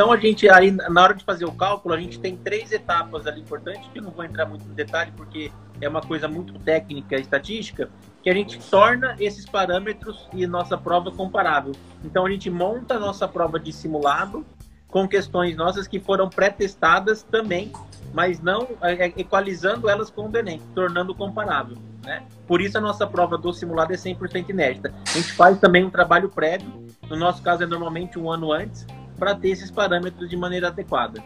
[0.00, 3.26] Então a gente aí na hora de fazer o cálculo, a gente tem três etapas
[3.26, 6.58] ali importantes, que eu não vou entrar muito no detalhe porque é uma coisa muito
[6.60, 7.90] técnica estatística,
[8.22, 11.72] que a gente torna esses parâmetros e nossa prova comparável.
[12.02, 14.42] Então a gente monta a nossa prova de simulado
[14.88, 17.70] com questões nossas que foram pré-testadas também,
[18.14, 21.76] mas não é, é, equalizando elas com o Enem, tornando comparável.
[22.02, 22.22] Né?
[22.46, 24.94] Por isso a nossa prova do simulado é 100% inédita.
[25.06, 28.86] A gente faz também um trabalho prévio, no nosso caso é normalmente um ano antes,
[29.20, 31.22] para ter esses parâmetros de maneira adequada.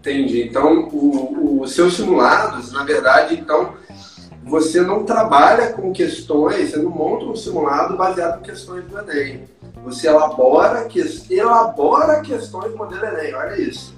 [0.00, 0.42] Entendi.
[0.42, 0.88] Então,
[1.60, 3.74] os seus simulados, na verdade, então,
[4.44, 9.44] você não trabalha com questões, você não monta um simulado baseado em questões do Enem.
[9.84, 13.94] Você elabora, que, elabora questões do modelo Enem, olha isso.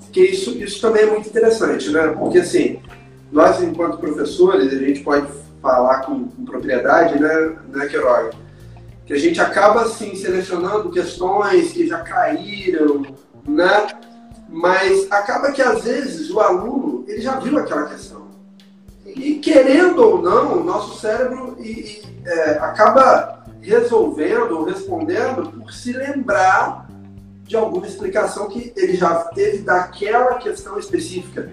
[0.00, 2.08] Porque isso, isso também é muito interessante, né?
[2.08, 2.80] Porque assim,
[3.30, 5.26] nós enquanto professores, a gente pode
[5.60, 8.30] falar com, com propriedade, né, né, Queiroga?
[9.10, 13.04] Que a gente acaba assim selecionando questões que já caíram,
[13.44, 13.88] né?
[14.48, 18.28] Mas acaba que às vezes o aluno ele já viu aquela questão.
[19.04, 25.72] E querendo ou não, o nosso cérebro e, e, é, acaba resolvendo ou respondendo por
[25.72, 26.88] se lembrar
[27.42, 31.50] de alguma explicação que ele já teve daquela questão específica.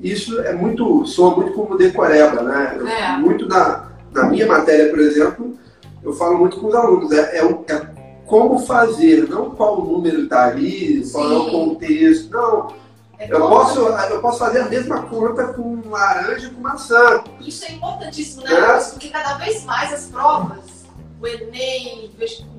[0.00, 2.80] Isso é muito, soa muito como decoreba, né?
[2.84, 3.16] É.
[3.16, 5.56] Muito na, na minha matéria, por exemplo,
[6.02, 10.46] eu falo muito com os alunos, é, é, é como fazer, não qual número está
[10.46, 11.34] ali, qual Sim.
[11.34, 12.80] é o contexto, não.
[13.18, 17.22] É eu, posso, eu posso fazer a mesma conta com laranja e com maçã.
[17.40, 18.80] Isso é importantíssimo, né, é.
[18.80, 20.86] Porque cada vez mais as provas,
[21.20, 22.10] o Enem,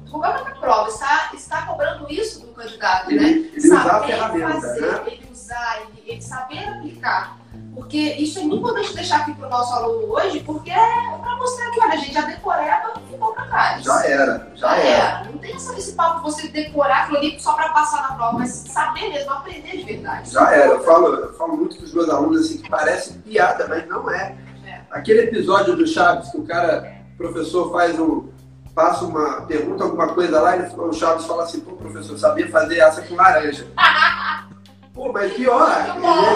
[0.05, 3.29] o programa da prova está, está cobrando isso do candidato, ele, né?
[3.53, 5.03] Ele saber usar a ferramenta, fazer, né?
[5.07, 7.40] ele usar, ele, ele saber aplicar.
[7.73, 11.35] Porque isso é muito importante deixar aqui para o nosso aluno hoje, porque é para
[11.37, 13.83] mostrar que, olha, gente, a decoreba ficou para trás.
[13.83, 14.87] Já era, já, já era.
[14.89, 15.23] era.
[15.31, 18.39] Não tem essa, esse papo de você decorar aquilo ali só para passar na prova,
[18.39, 20.31] mas saber mesmo, aprender de verdade.
[20.31, 20.73] Já era.
[20.73, 24.09] Eu falo, eu falo muito com os meus alunos assim, que parece piada, mas não
[24.11, 24.35] é.
[24.65, 24.81] é.
[24.91, 28.29] Aquele episódio do Chaves que o cara, o professor faz um
[28.75, 32.79] passa uma pergunta, alguma coisa lá, e o Chaves fala assim, pô, professor, sabia fazer
[32.79, 33.67] essa com laranja.
[34.93, 35.69] pô, mas pior,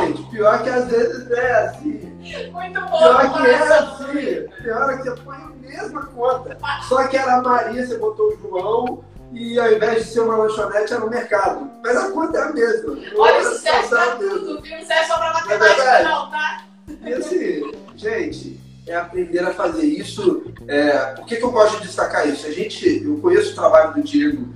[0.06, 2.52] gente, pior que às vezes é assim.
[2.52, 2.98] Muito bom.
[2.98, 4.64] Pior que é assim.
[4.64, 6.58] Pior é que você põe a mesma conta.
[6.88, 10.38] Só que era a Maria, você botou o João, e ao invés de ser uma
[10.38, 11.70] lanchonete, era no mercado.
[11.84, 12.98] Mas a conta é a mesma.
[13.18, 14.78] Olha, isso serve pra tudo, viu?
[14.78, 16.64] Não serve só pra matemática, é não, tá?
[17.02, 20.44] E assim, gente, é aprender a fazer isso.
[20.68, 22.48] É, por que, que eu gosto de destacar isso?
[22.48, 24.48] A gente, eu conheço o trabalho do Diego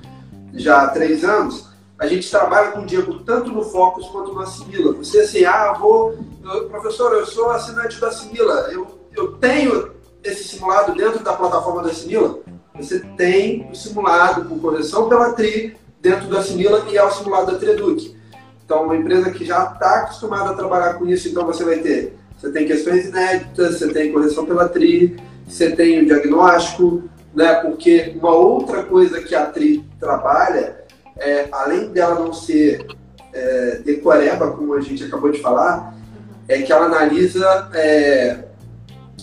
[0.54, 1.69] já há três anos.
[2.00, 4.94] A gente trabalha com o Diego tanto no Focus quanto no Assimila.
[4.94, 6.18] Você assim, ah, vou,
[6.70, 8.70] professor, eu sou assinante do Assimila.
[8.72, 9.92] Eu, eu tenho
[10.24, 12.40] esse simulado dentro da plataforma do Assimila.
[12.76, 17.52] Você tem o simulado com correção pela TRI dentro do Assimila e é o simulado
[17.52, 18.18] da Treduc.
[18.64, 22.18] Então, uma empresa que já está acostumada a trabalhar com isso, então você vai ter
[22.40, 27.04] você tem questões inéditas, você tem correção pela TRI, você tem o diagnóstico,
[27.36, 27.56] né?
[27.56, 30.79] Porque uma outra coisa que a TRI trabalha,
[31.20, 32.88] é, além dela não ser
[33.34, 35.94] é, decoreba, como a gente acabou de falar,
[36.48, 38.46] é que ela analisa é,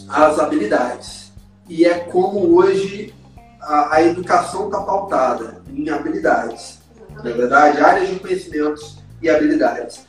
[0.08, 1.32] as habilidades.
[1.68, 3.12] E é como hoje
[3.60, 6.78] a, a educação está pautada em habilidades.
[7.16, 10.06] Na verdade, áreas de conhecimentos e habilidades.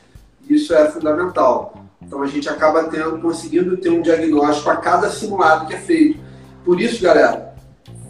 [0.48, 1.84] Isso é fundamental.
[2.00, 6.20] Então a gente acaba tendo, conseguindo ter um diagnóstico a cada simulado que é feito.
[6.64, 7.54] Por isso, galera,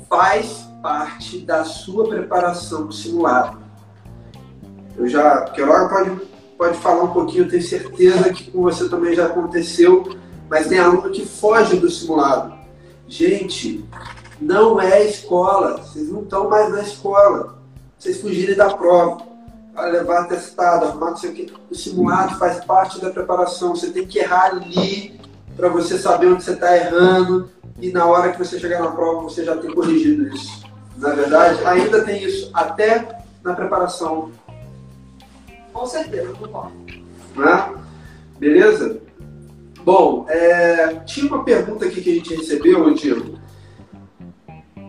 [0.09, 3.59] faz parte da sua preparação do simulado.
[4.99, 6.21] Eu já, Queiroga pode,
[6.59, 10.17] pode falar um pouquinho, tenho certeza que com você também já aconteceu,
[10.51, 12.53] mas tem aluno que foge do simulado.
[13.07, 13.85] Gente,
[14.41, 17.59] não é escola, vocês não estão mais na escola.
[17.99, 19.23] Vocês fugirem da prova
[19.75, 21.53] a levar testado, arrumar não sei o que.
[21.71, 23.75] O simulado faz parte da preparação.
[23.75, 25.21] Você tem que errar ali
[25.57, 29.23] para você saber onde você está errando e na hora que você chegar na prova
[29.23, 30.65] você já tem corrigido isso.
[30.97, 34.31] Na verdade, ainda tem isso até na preparação.
[35.79, 36.75] Com certeza, concordo.
[37.37, 37.75] Né?
[38.37, 39.01] Beleza?
[39.85, 40.97] Bom, é...
[41.05, 43.39] tinha uma pergunta aqui que a gente recebeu, Diego.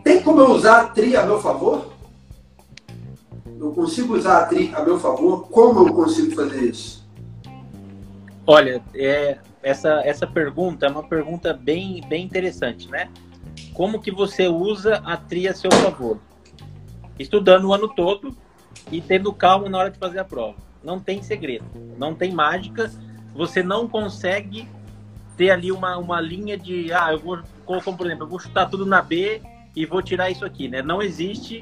[0.04, 1.94] Tem como eu usar a TRI a meu favor?
[3.60, 5.48] eu consigo usar a TRI a meu favor?
[5.50, 7.08] Como eu consigo fazer isso?
[8.48, 13.12] Olha, é, essa, essa pergunta é uma pergunta bem, bem interessante, né?
[13.76, 16.18] Como que você usa a TRI a seu favor?
[17.20, 18.36] Estudando o ano todo
[18.92, 20.69] e tendo calma na hora de fazer a prova.
[20.84, 21.66] Não tem segredo,
[21.98, 22.92] não tem mágica.
[23.34, 24.68] Você não consegue
[25.38, 28.70] ter ali uma, uma linha de, ah, eu vou, como por exemplo, eu vou chutar
[28.70, 29.42] tudo na B
[29.76, 30.82] e vou tirar isso aqui, né?
[30.82, 31.62] Não existe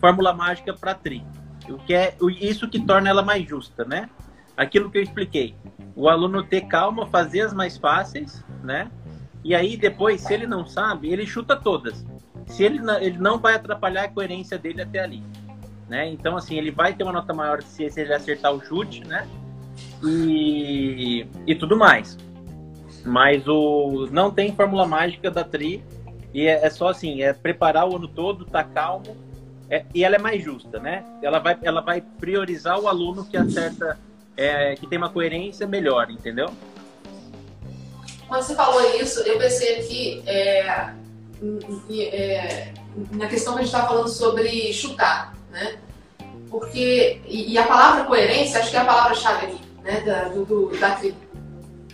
[0.00, 1.24] fórmula mágica para TRI.
[1.68, 4.08] O que é isso que torna ela mais justa, né?
[4.56, 5.54] Aquilo que eu expliquei.
[5.94, 8.90] O aluno ter calma, fazer as mais fáceis, né?
[9.44, 12.04] E aí depois, se ele não sabe, ele chuta todas.
[12.46, 15.22] Se ele não, ele não vai atrapalhar a coerência dele até ali,
[15.88, 16.08] né?
[16.08, 19.26] Então assim, ele vai ter uma nota maior se, ele acertar o chute, né?
[20.04, 22.16] E, e tudo mais.
[23.04, 25.82] Mas o não tem fórmula mágica da tri
[26.34, 29.16] e é, é só assim, é preparar o ano todo, tá calmo
[29.70, 31.04] é, e ela é mais justa, né?
[31.22, 33.98] Ela vai, ela vai priorizar o aluno que acerta,
[34.36, 36.48] é, que tem uma coerência melhor, entendeu?
[38.26, 40.92] Quando você falou isso, eu pensei aqui é,
[41.90, 42.74] é,
[43.12, 45.76] na questão que a gente estava falando sobre chutar, né?
[46.50, 50.78] Porque, e, e, a palavra coerência, acho que é a palavra-chave aqui, né, da, do,
[50.78, 51.18] da tribo.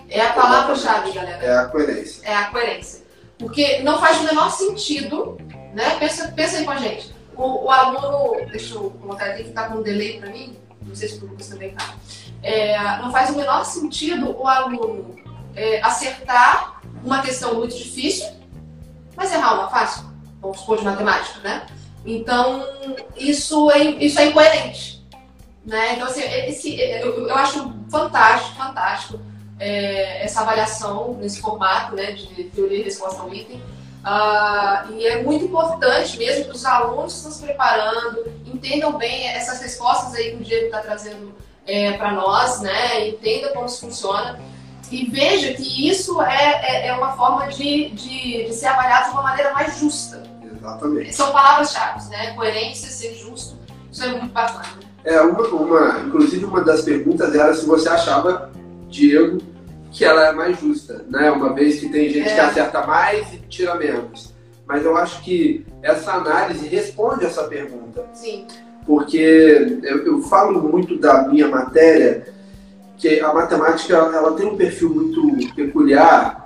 [0.09, 1.45] É a palavra-chave, galera.
[1.45, 2.29] É a coerência.
[2.29, 3.05] É a coerência.
[3.39, 5.37] Porque não faz o menor sentido,
[5.75, 5.97] né?
[5.99, 7.13] Pensa, pensa aí com a gente.
[7.35, 10.95] O, o aluno, deixa eu colocar aqui que está com um delay para mim, não
[10.95, 11.95] sei se o Lucas também está.
[12.43, 15.17] É, não faz o menor sentido o aluno
[15.57, 18.29] é, acertar uma questão muito difícil,
[19.17, 20.05] mas errar uma fácil,
[20.41, 21.67] vamos supor de matemática, né?
[22.05, 22.67] Então,
[23.17, 25.03] isso é, isso é incoerente.
[25.65, 25.95] Né?
[25.95, 29.21] Então, assim, esse, eu, eu acho fantástico, fantástico
[29.59, 33.63] é, essa avaliação nesse formato né, de teoria e resposta ao item.
[34.05, 39.63] Uh, e é muito importante mesmo que os alunos estão se preparando, entendam bem essas
[39.63, 41.35] respostas aí que o Diego está trazendo
[41.67, 43.09] é, para nós, né?
[43.09, 44.39] entenda como isso funciona
[44.91, 49.11] e veja que isso é, é, é uma forma de, de, de, ser avaliado de
[49.13, 50.23] uma maneira mais justa.
[50.65, 51.15] Exatamente.
[51.15, 52.33] São palavras-chave, né?
[52.33, 53.59] Coerência, ser justo,
[53.93, 54.65] isso é muito bacana.
[55.05, 58.51] É, uma, uma, inclusive uma das perguntas era se você achava,
[58.89, 59.39] Diego,
[59.93, 61.31] que ela é mais justa, né?
[61.31, 62.35] Uma vez que tem gente é.
[62.35, 64.33] que acerta mais e tira menos.
[64.67, 68.07] Mas eu acho que essa análise responde essa pergunta.
[68.15, 68.47] Sim.
[68.87, 72.27] Porque eu, eu falo muito da minha matéria,
[72.97, 76.44] que a matemática ela tem um perfil muito peculiar,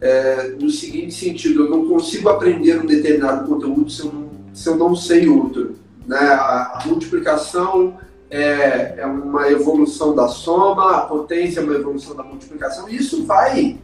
[0.00, 4.68] é, no seguinte sentido, eu não consigo aprender um determinado conteúdo se eu não, se
[4.68, 5.76] eu não sei outro.
[6.06, 6.18] Né?
[6.18, 7.98] A, a multiplicação
[8.30, 13.24] é, é uma evolução da soma, a potência é uma evolução da multiplicação, e isso
[13.24, 13.78] vai,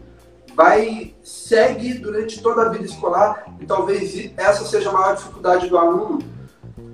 [0.55, 5.79] vai segue durante toda a vida escolar, e talvez essa seja a maior dificuldade do
[5.79, 6.19] aluno,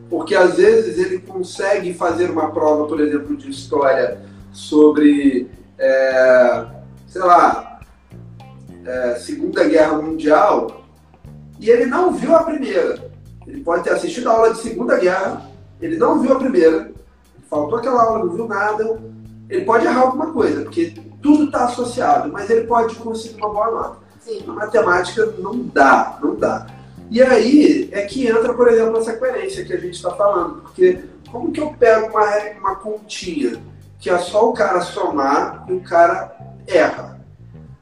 [0.08, 6.66] porque às vezes ele consegue fazer uma prova, por exemplo, de história sobre, é,
[7.06, 7.67] sei lá,
[8.88, 10.82] é, Segunda Guerra Mundial,
[11.60, 13.10] e ele não viu a primeira.
[13.46, 15.46] Ele pode ter assistido a aula de Segunda Guerra,
[15.80, 16.90] ele não viu a primeira,
[17.50, 18.98] faltou aquela aula, não viu nada,
[19.48, 23.70] ele pode errar alguma coisa, porque tudo está associado, mas ele pode conseguir uma boa
[23.70, 23.96] nota.
[24.20, 24.42] Sim.
[24.46, 26.66] Na matemática não dá, não dá.
[27.10, 31.04] E aí é que entra, por exemplo, essa coerência que a gente está falando, porque
[31.30, 32.26] como que eu pego uma,
[32.58, 33.62] uma continha
[33.98, 37.17] que é só o cara somar e o cara erra?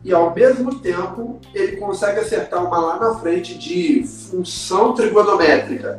[0.06, 5.98] E ao mesmo tempo ele consegue acertar uma lá na frente de função trigonométrica,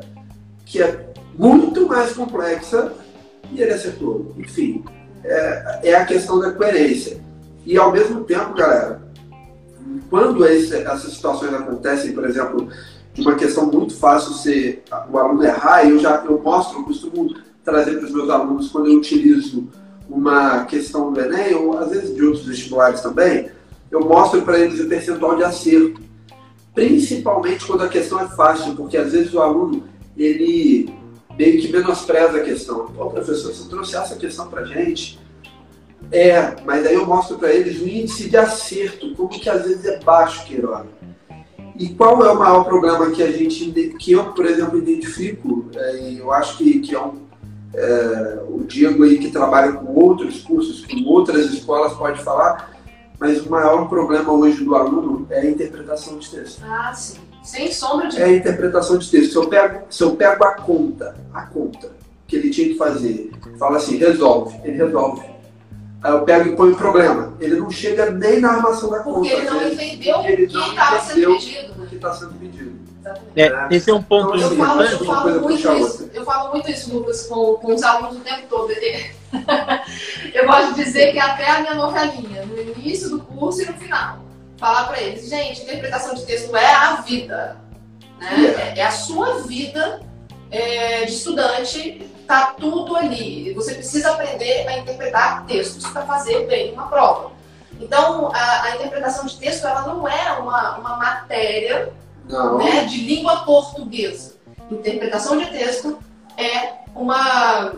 [0.65, 2.93] que é muito mais complexa
[3.51, 4.33] e ele acertou.
[4.37, 4.85] Enfim,
[5.25, 7.19] é, é a questão da coerência.
[7.65, 9.01] E ao mesmo tempo, galera,
[10.09, 12.69] quando esse, essas situações acontecem, por exemplo,
[13.13, 17.35] de uma questão muito fácil ser o aluno errar, eu já eu mostro, eu costumo
[17.61, 19.67] trazer para os meus alunos quando eu utilizo
[20.09, 23.51] uma questão do Enem, ou às vezes de outros vestibulares também,
[23.89, 26.01] eu mostro para eles o percentual de acerto.
[26.73, 29.83] Principalmente quando a questão é fácil, porque às vezes o aluno
[30.15, 30.93] ele
[31.37, 32.87] meio que menospreza a questão.
[32.87, 35.19] Pô, professor, você trouxe essa questão para gente?
[36.11, 39.85] É, mas aí eu mostro para eles o índice de acerto, como que às vezes
[39.85, 40.87] é baixo, Queiroga.
[41.77, 46.13] E qual é o maior problema que a gente, que eu, por exemplo, identifico, é,
[46.17, 47.27] eu acho que, que é um,
[47.73, 52.76] é, o Diego aí que trabalha com outros cursos, com outras escolas pode falar,
[53.19, 56.61] mas o maior problema hoje do aluno é a interpretação de texto.
[56.67, 57.17] Ah, sim.
[57.43, 59.31] Sem sombra de É a interpretação de texto.
[59.31, 61.91] Se eu pego, se eu pego a conta, a conta
[62.27, 65.21] que ele tinha que fazer, fala assim, resolve, ele resolve.
[66.03, 67.33] Aí eu pego e ponho o problema.
[67.39, 69.41] Ele não chega nem na armação da Porque conta.
[69.41, 71.83] ele não entendeu o porque que estava sendo pedido.
[71.83, 72.66] o que está sendo pedido.
[73.07, 73.71] Exatamente.
[73.73, 75.05] É, esse é um ponto Então, Eu falo, eu importante.
[75.05, 78.67] falo muito isso, eu falo muito isso, Lucas, com, com os alunos o tempo todo.
[80.33, 83.73] Eu gosto de dizer que até a minha novelinha, no início do curso e no
[83.73, 84.19] final,
[84.57, 87.57] falar para eles, gente, interpretação de texto é a vida.
[88.19, 88.73] Né?
[88.75, 90.01] É, é a sua vida
[90.49, 93.53] é, de estudante, tá tudo ali.
[93.53, 97.31] Você precisa aprender a interpretar textos para fazer bem uma prova.
[97.79, 101.93] Então, a, a interpretação de texto ela não é uma, uma matéria
[102.27, 102.57] Não.
[102.57, 104.35] né, de língua portuguesa.
[104.69, 105.97] Interpretação de texto
[106.37, 107.73] é uma,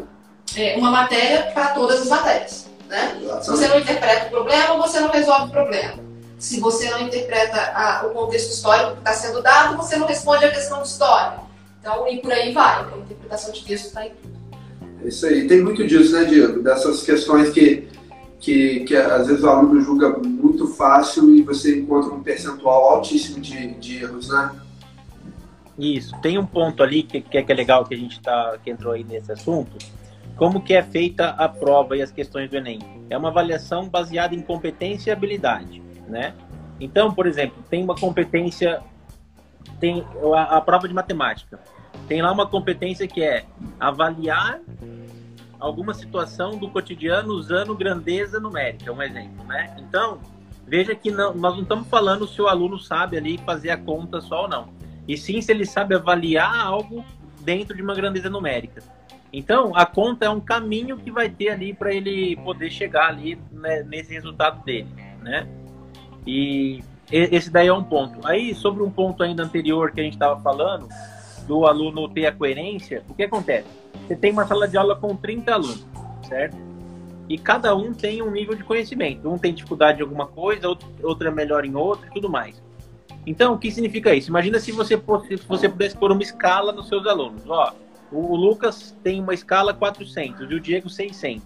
[0.56, 2.68] é uma matéria para todas as matérias.
[2.88, 3.20] Né?
[3.42, 5.94] Se você não interpreta o problema, você não resolve o problema.
[6.40, 10.46] Se você não interpreta a- o contexto histórico que está sendo dado, você não responde
[10.46, 11.34] a questão de história.
[11.80, 12.82] Então, e por aí vai.
[12.84, 14.40] A interpretação de texto está em tudo.
[15.06, 15.48] Isso aí.
[15.48, 16.62] Tem muito disso, né, Diego?
[16.64, 17.88] Dessas questões que,
[18.40, 23.40] que, que às vezes o aluno julga muito fácil e você encontra um percentual altíssimo
[23.42, 24.56] de, de erros, né?
[25.78, 26.14] Isso.
[26.22, 28.94] Tem um ponto ali que, é que é legal que a gente tá, que entrou
[28.94, 29.78] aí nesse assunto.
[30.36, 32.80] Como que é feita a prova e as questões do Enem?
[33.10, 36.34] É uma avaliação baseada em competência e habilidade, né?
[36.80, 38.82] Então, por exemplo, tem uma competência,
[39.80, 41.60] tem a, a prova de matemática.
[42.08, 43.46] Tem lá uma competência que é
[43.80, 44.62] avaliar
[45.60, 49.76] alguma situação do cotidiano usando grandeza numérica, um exemplo, né?
[49.80, 50.20] Então,
[50.66, 54.22] veja que não, nós não estamos falando se o aluno sabe ali fazer a conta
[54.22, 54.70] só ou não,
[55.08, 57.04] e sim se ele sabe avaliar algo
[57.42, 58.82] dentro de uma grandeza numérica.
[59.32, 63.38] Então, a conta é um caminho que vai ter ali para ele poder chegar ali
[63.52, 64.88] né, nesse resultado dele,
[65.22, 65.48] né?
[66.26, 68.26] E esse daí é um ponto.
[68.26, 70.88] Aí, sobre um ponto ainda anterior que a gente estava falando,
[71.48, 73.68] do aluno ter a coerência, o que acontece?
[74.10, 75.86] Você tem uma sala de aula com 30 alunos,
[76.28, 76.58] certo?
[77.30, 79.30] E cada um tem um nível de conhecimento.
[79.30, 82.60] Um tem dificuldade em alguma coisa, outro, outro é melhor em outra e tudo mais.
[83.24, 84.32] Então, o que significa isso?
[84.32, 87.44] Imagina se você, se você pudesse pôr uma escala nos seus alunos.
[87.48, 87.72] Ó,
[88.12, 91.44] o Lucas tem uma escala 400 e o Diego 600.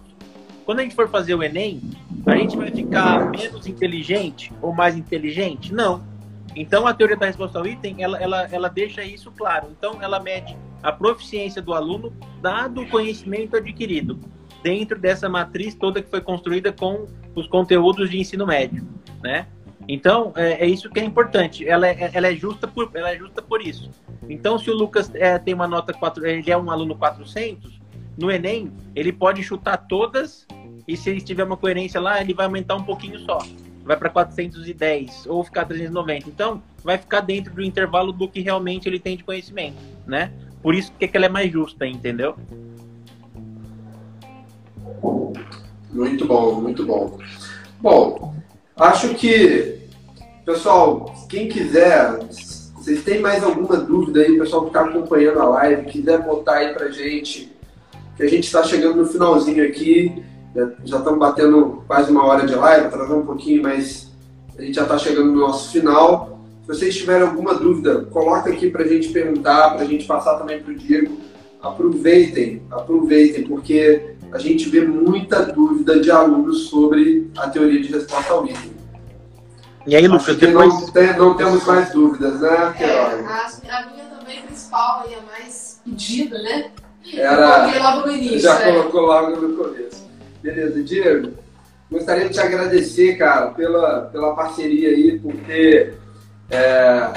[0.64, 1.82] Quando a gente for fazer o Enem,
[2.24, 5.74] a gente vai ficar menos inteligente ou mais inteligente?
[5.74, 6.02] Não.
[6.56, 9.68] Então, a teoria da resposta ao item, ela, ela, ela deixa isso claro.
[9.70, 12.12] Então, ela mede a proficiência do aluno
[12.42, 14.20] dado o conhecimento adquirido
[14.62, 18.86] dentro dessa matriz toda que foi construída com os conteúdos de ensino médio,
[19.22, 19.46] né?
[19.88, 21.66] Então, é, é isso que é importante.
[21.66, 23.90] Ela é, ela é, justa, por, ela é justa por isso.
[24.28, 27.80] Então, se o Lucas é, tem uma nota 4, ele é um aluno 400,
[28.16, 30.46] no Enem, ele pode chutar todas
[30.86, 33.38] e se ele tiver uma coerência lá, ele vai aumentar um pouquinho só.
[33.84, 36.28] Vai para 410 ou ficar 390.
[36.28, 39.76] Então, vai ficar dentro do intervalo do que realmente ele tem de conhecimento,
[40.06, 40.32] né?
[40.64, 42.36] Por isso que, é que ela é mais justa, entendeu?
[45.92, 47.18] Muito bom, muito bom.
[47.82, 48.34] Bom,
[48.74, 49.78] acho que,
[50.42, 52.18] pessoal, quem quiser,
[52.76, 56.72] vocês têm mais alguma dúvida aí, pessoal que está acompanhando a live, quiser botar aí
[56.72, 57.52] pra gente,
[58.16, 60.24] que a gente está chegando no finalzinho aqui,
[60.82, 64.10] já estamos batendo quase uma hora de live, atrasando um pouquinho, mas
[64.56, 66.33] a gente já está chegando no nosso final.
[66.64, 70.38] Se vocês tiverem alguma dúvida, coloca aqui para a gente perguntar, para a gente passar
[70.38, 71.14] também para o Diego.
[71.60, 78.32] Aproveitem, aproveitem, porque a gente vê muita dúvida de alunos sobre a teoria de resposta
[78.32, 78.72] ao item.
[79.86, 80.72] E aí, Lucas, depois...
[80.72, 85.20] Não, tem, não, temos mais dúvidas, né, É, a, a minha também principal, e a
[85.20, 86.70] mais pedida, né?
[87.12, 87.76] Era...
[87.76, 88.38] Eu logo no início.
[88.40, 88.72] Já é.
[88.72, 90.08] colocou logo no começo.
[90.42, 91.32] Beleza, Diego,
[91.90, 96.02] gostaria de te agradecer, cara, pela, pela parceria aí, por ter
[96.50, 97.12] é,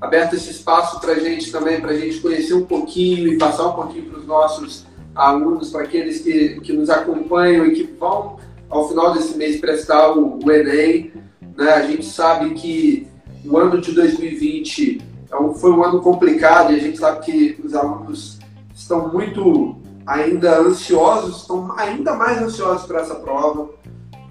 [0.00, 3.68] aberto esse espaço para a gente também, para a gente conhecer um pouquinho e passar
[3.68, 8.38] um pouquinho para os nossos alunos, para aqueles que, que nos acompanham e que vão,
[8.68, 11.12] ao final desse mês, prestar o, o Enem.
[11.56, 11.70] Né?
[11.70, 13.06] A gente sabe que
[13.44, 17.74] o ano de 2020 é foi um ano complicado e a gente sabe que os
[17.74, 18.38] alunos
[18.74, 23.70] estão muito ainda ansiosos, estão ainda mais ansiosos para essa prova,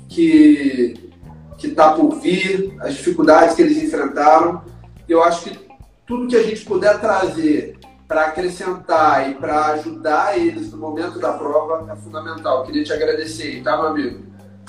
[0.08, 1.12] que
[1.58, 4.64] que está por vir, as dificuldades que eles enfrentaram.
[5.08, 5.60] Eu acho que
[6.06, 7.78] tudo que a gente puder trazer
[8.08, 12.64] para acrescentar e para ajudar eles no momento da prova é fundamental.
[12.64, 14.24] Queria te agradecer, tá, meu amigo?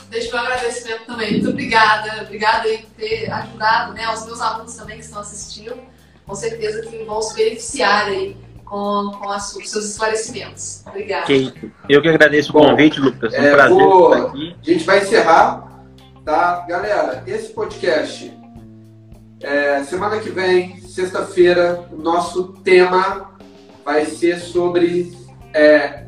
[0.09, 1.33] Deixa o meu agradecimento também.
[1.33, 2.23] Muito obrigada.
[2.23, 4.05] Obrigada aí por ter ajudado, né?
[4.05, 5.75] Aos meus alunos também que estão assistindo.
[6.27, 10.83] Com certeza que vão se beneficiar aí com, com as- os seus esclarecimentos.
[10.87, 11.27] Obrigada.
[11.89, 13.33] Eu que agradeço o Bom, convite, Lucas.
[13.35, 14.57] É um prazer vou- estar aqui.
[14.61, 15.74] A gente vai encerrar,
[16.25, 16.65] tá?
[16.67, 18.33] Galera, esse podcast,
[19.41, 23.37] é, semana que vem, sexta-feira, o nosso tema
[23.85, 25.13] vai ser sobre
[25.53, 26.07] é,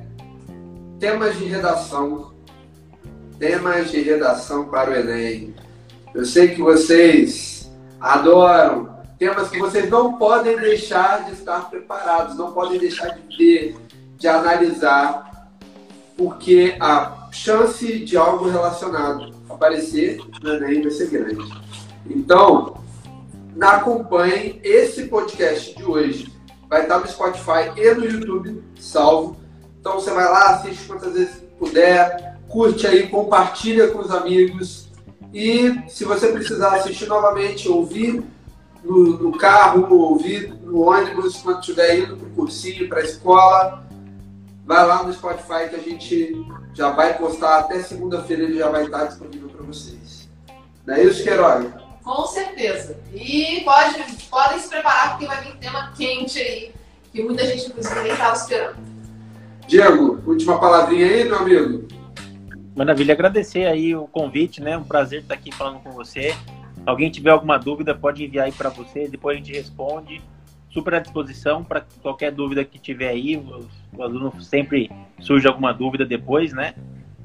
[0.99, 2.35] temas de redação.
[3.39, 5.55] Temas de redação para o Enem.
[6.15, 12.53] Eu sei que vocês adoram temas que vocês não podem deixar de estar preparados, não
[12.53, 13.77] podem deixar de ver,
[14.17, 15.51] de analisar,
[16.17, 21.53] porque a chance de algo relacionado aparecer no Enem vai ser grande.
[22.09, 22.77] Então,
[23.61, 26.33] acompanhem esse podcast de hoje.
[26.69, 29.37] Vai estar no Spotify e no YouTube, salvo.
[29.81, 34.89] Então você vai lá, assiste quantas vezes puder, curte aí, compartilha com os amigos.
[35.33, 38.23] E se você precisar assistir novamente, ouvir
[38.83, 43.86] no, no carro, ouvir no ônibus, quando estiver indo para o cursinho, para a escola,
[44.67, 46.35] vai lá no Spotify que a gente
[46.75, 50.29] já vai postar até segunda-feira, ele já vai estar disponível para vocês.
[50.85, 51.87] Não é isso, Queiroga?
[52.03, 52.99] Com certeza.
[53.15, 56.75] E pode, podem se preparar porque vai vir tema quente aí,
[57.13, 58.77] que muita gente, inclusive, nem estava esperando.
[59.67, 61.89] Diego, última palavrinha aí, meu amigo.
[62.77, 64.77] Maravilha, agradecer aí o convite, né?
[64.77, 66.37] Um prazer estar aqui falando com você.
[66.85, 70.23] Alguém tiver alguma dúvida, pode enviar aí para você, depois a gente responde.
[70.77, 73.39] Super à disposição para qualquer dúvida que tiver aí.
[73.39, 73.65] O,
[73.97, 76.75] o aluno sempre surge alguma dúvida depois, né?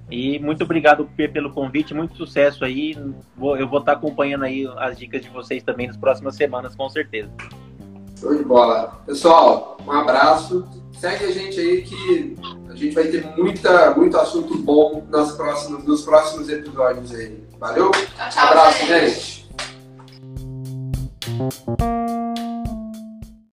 [0.09, 2.95] E muito obrigado P, pelo convite, muito sucesso aí.
[3.35, 6.87] Vou- eu vou estar acompanhando aí as dicas de vocês também nas próximas semanas, com
[6.89, 7.29] certeza.
[8.17, 9.01] Show de bola.
[9.05, 10.65] Pessoal, um abraço.
[10.93, 12.35] Segue a gente aí que
[12.69, 17.43] A gente vai ter muita, muito assunto bom nas próximas, nos próximos episódios aí.
[17.59, 17.91] Valeu?
[17.91, 19.41] Tchau, tchau, Abraço, gente.
[21.27, 22.40] gente.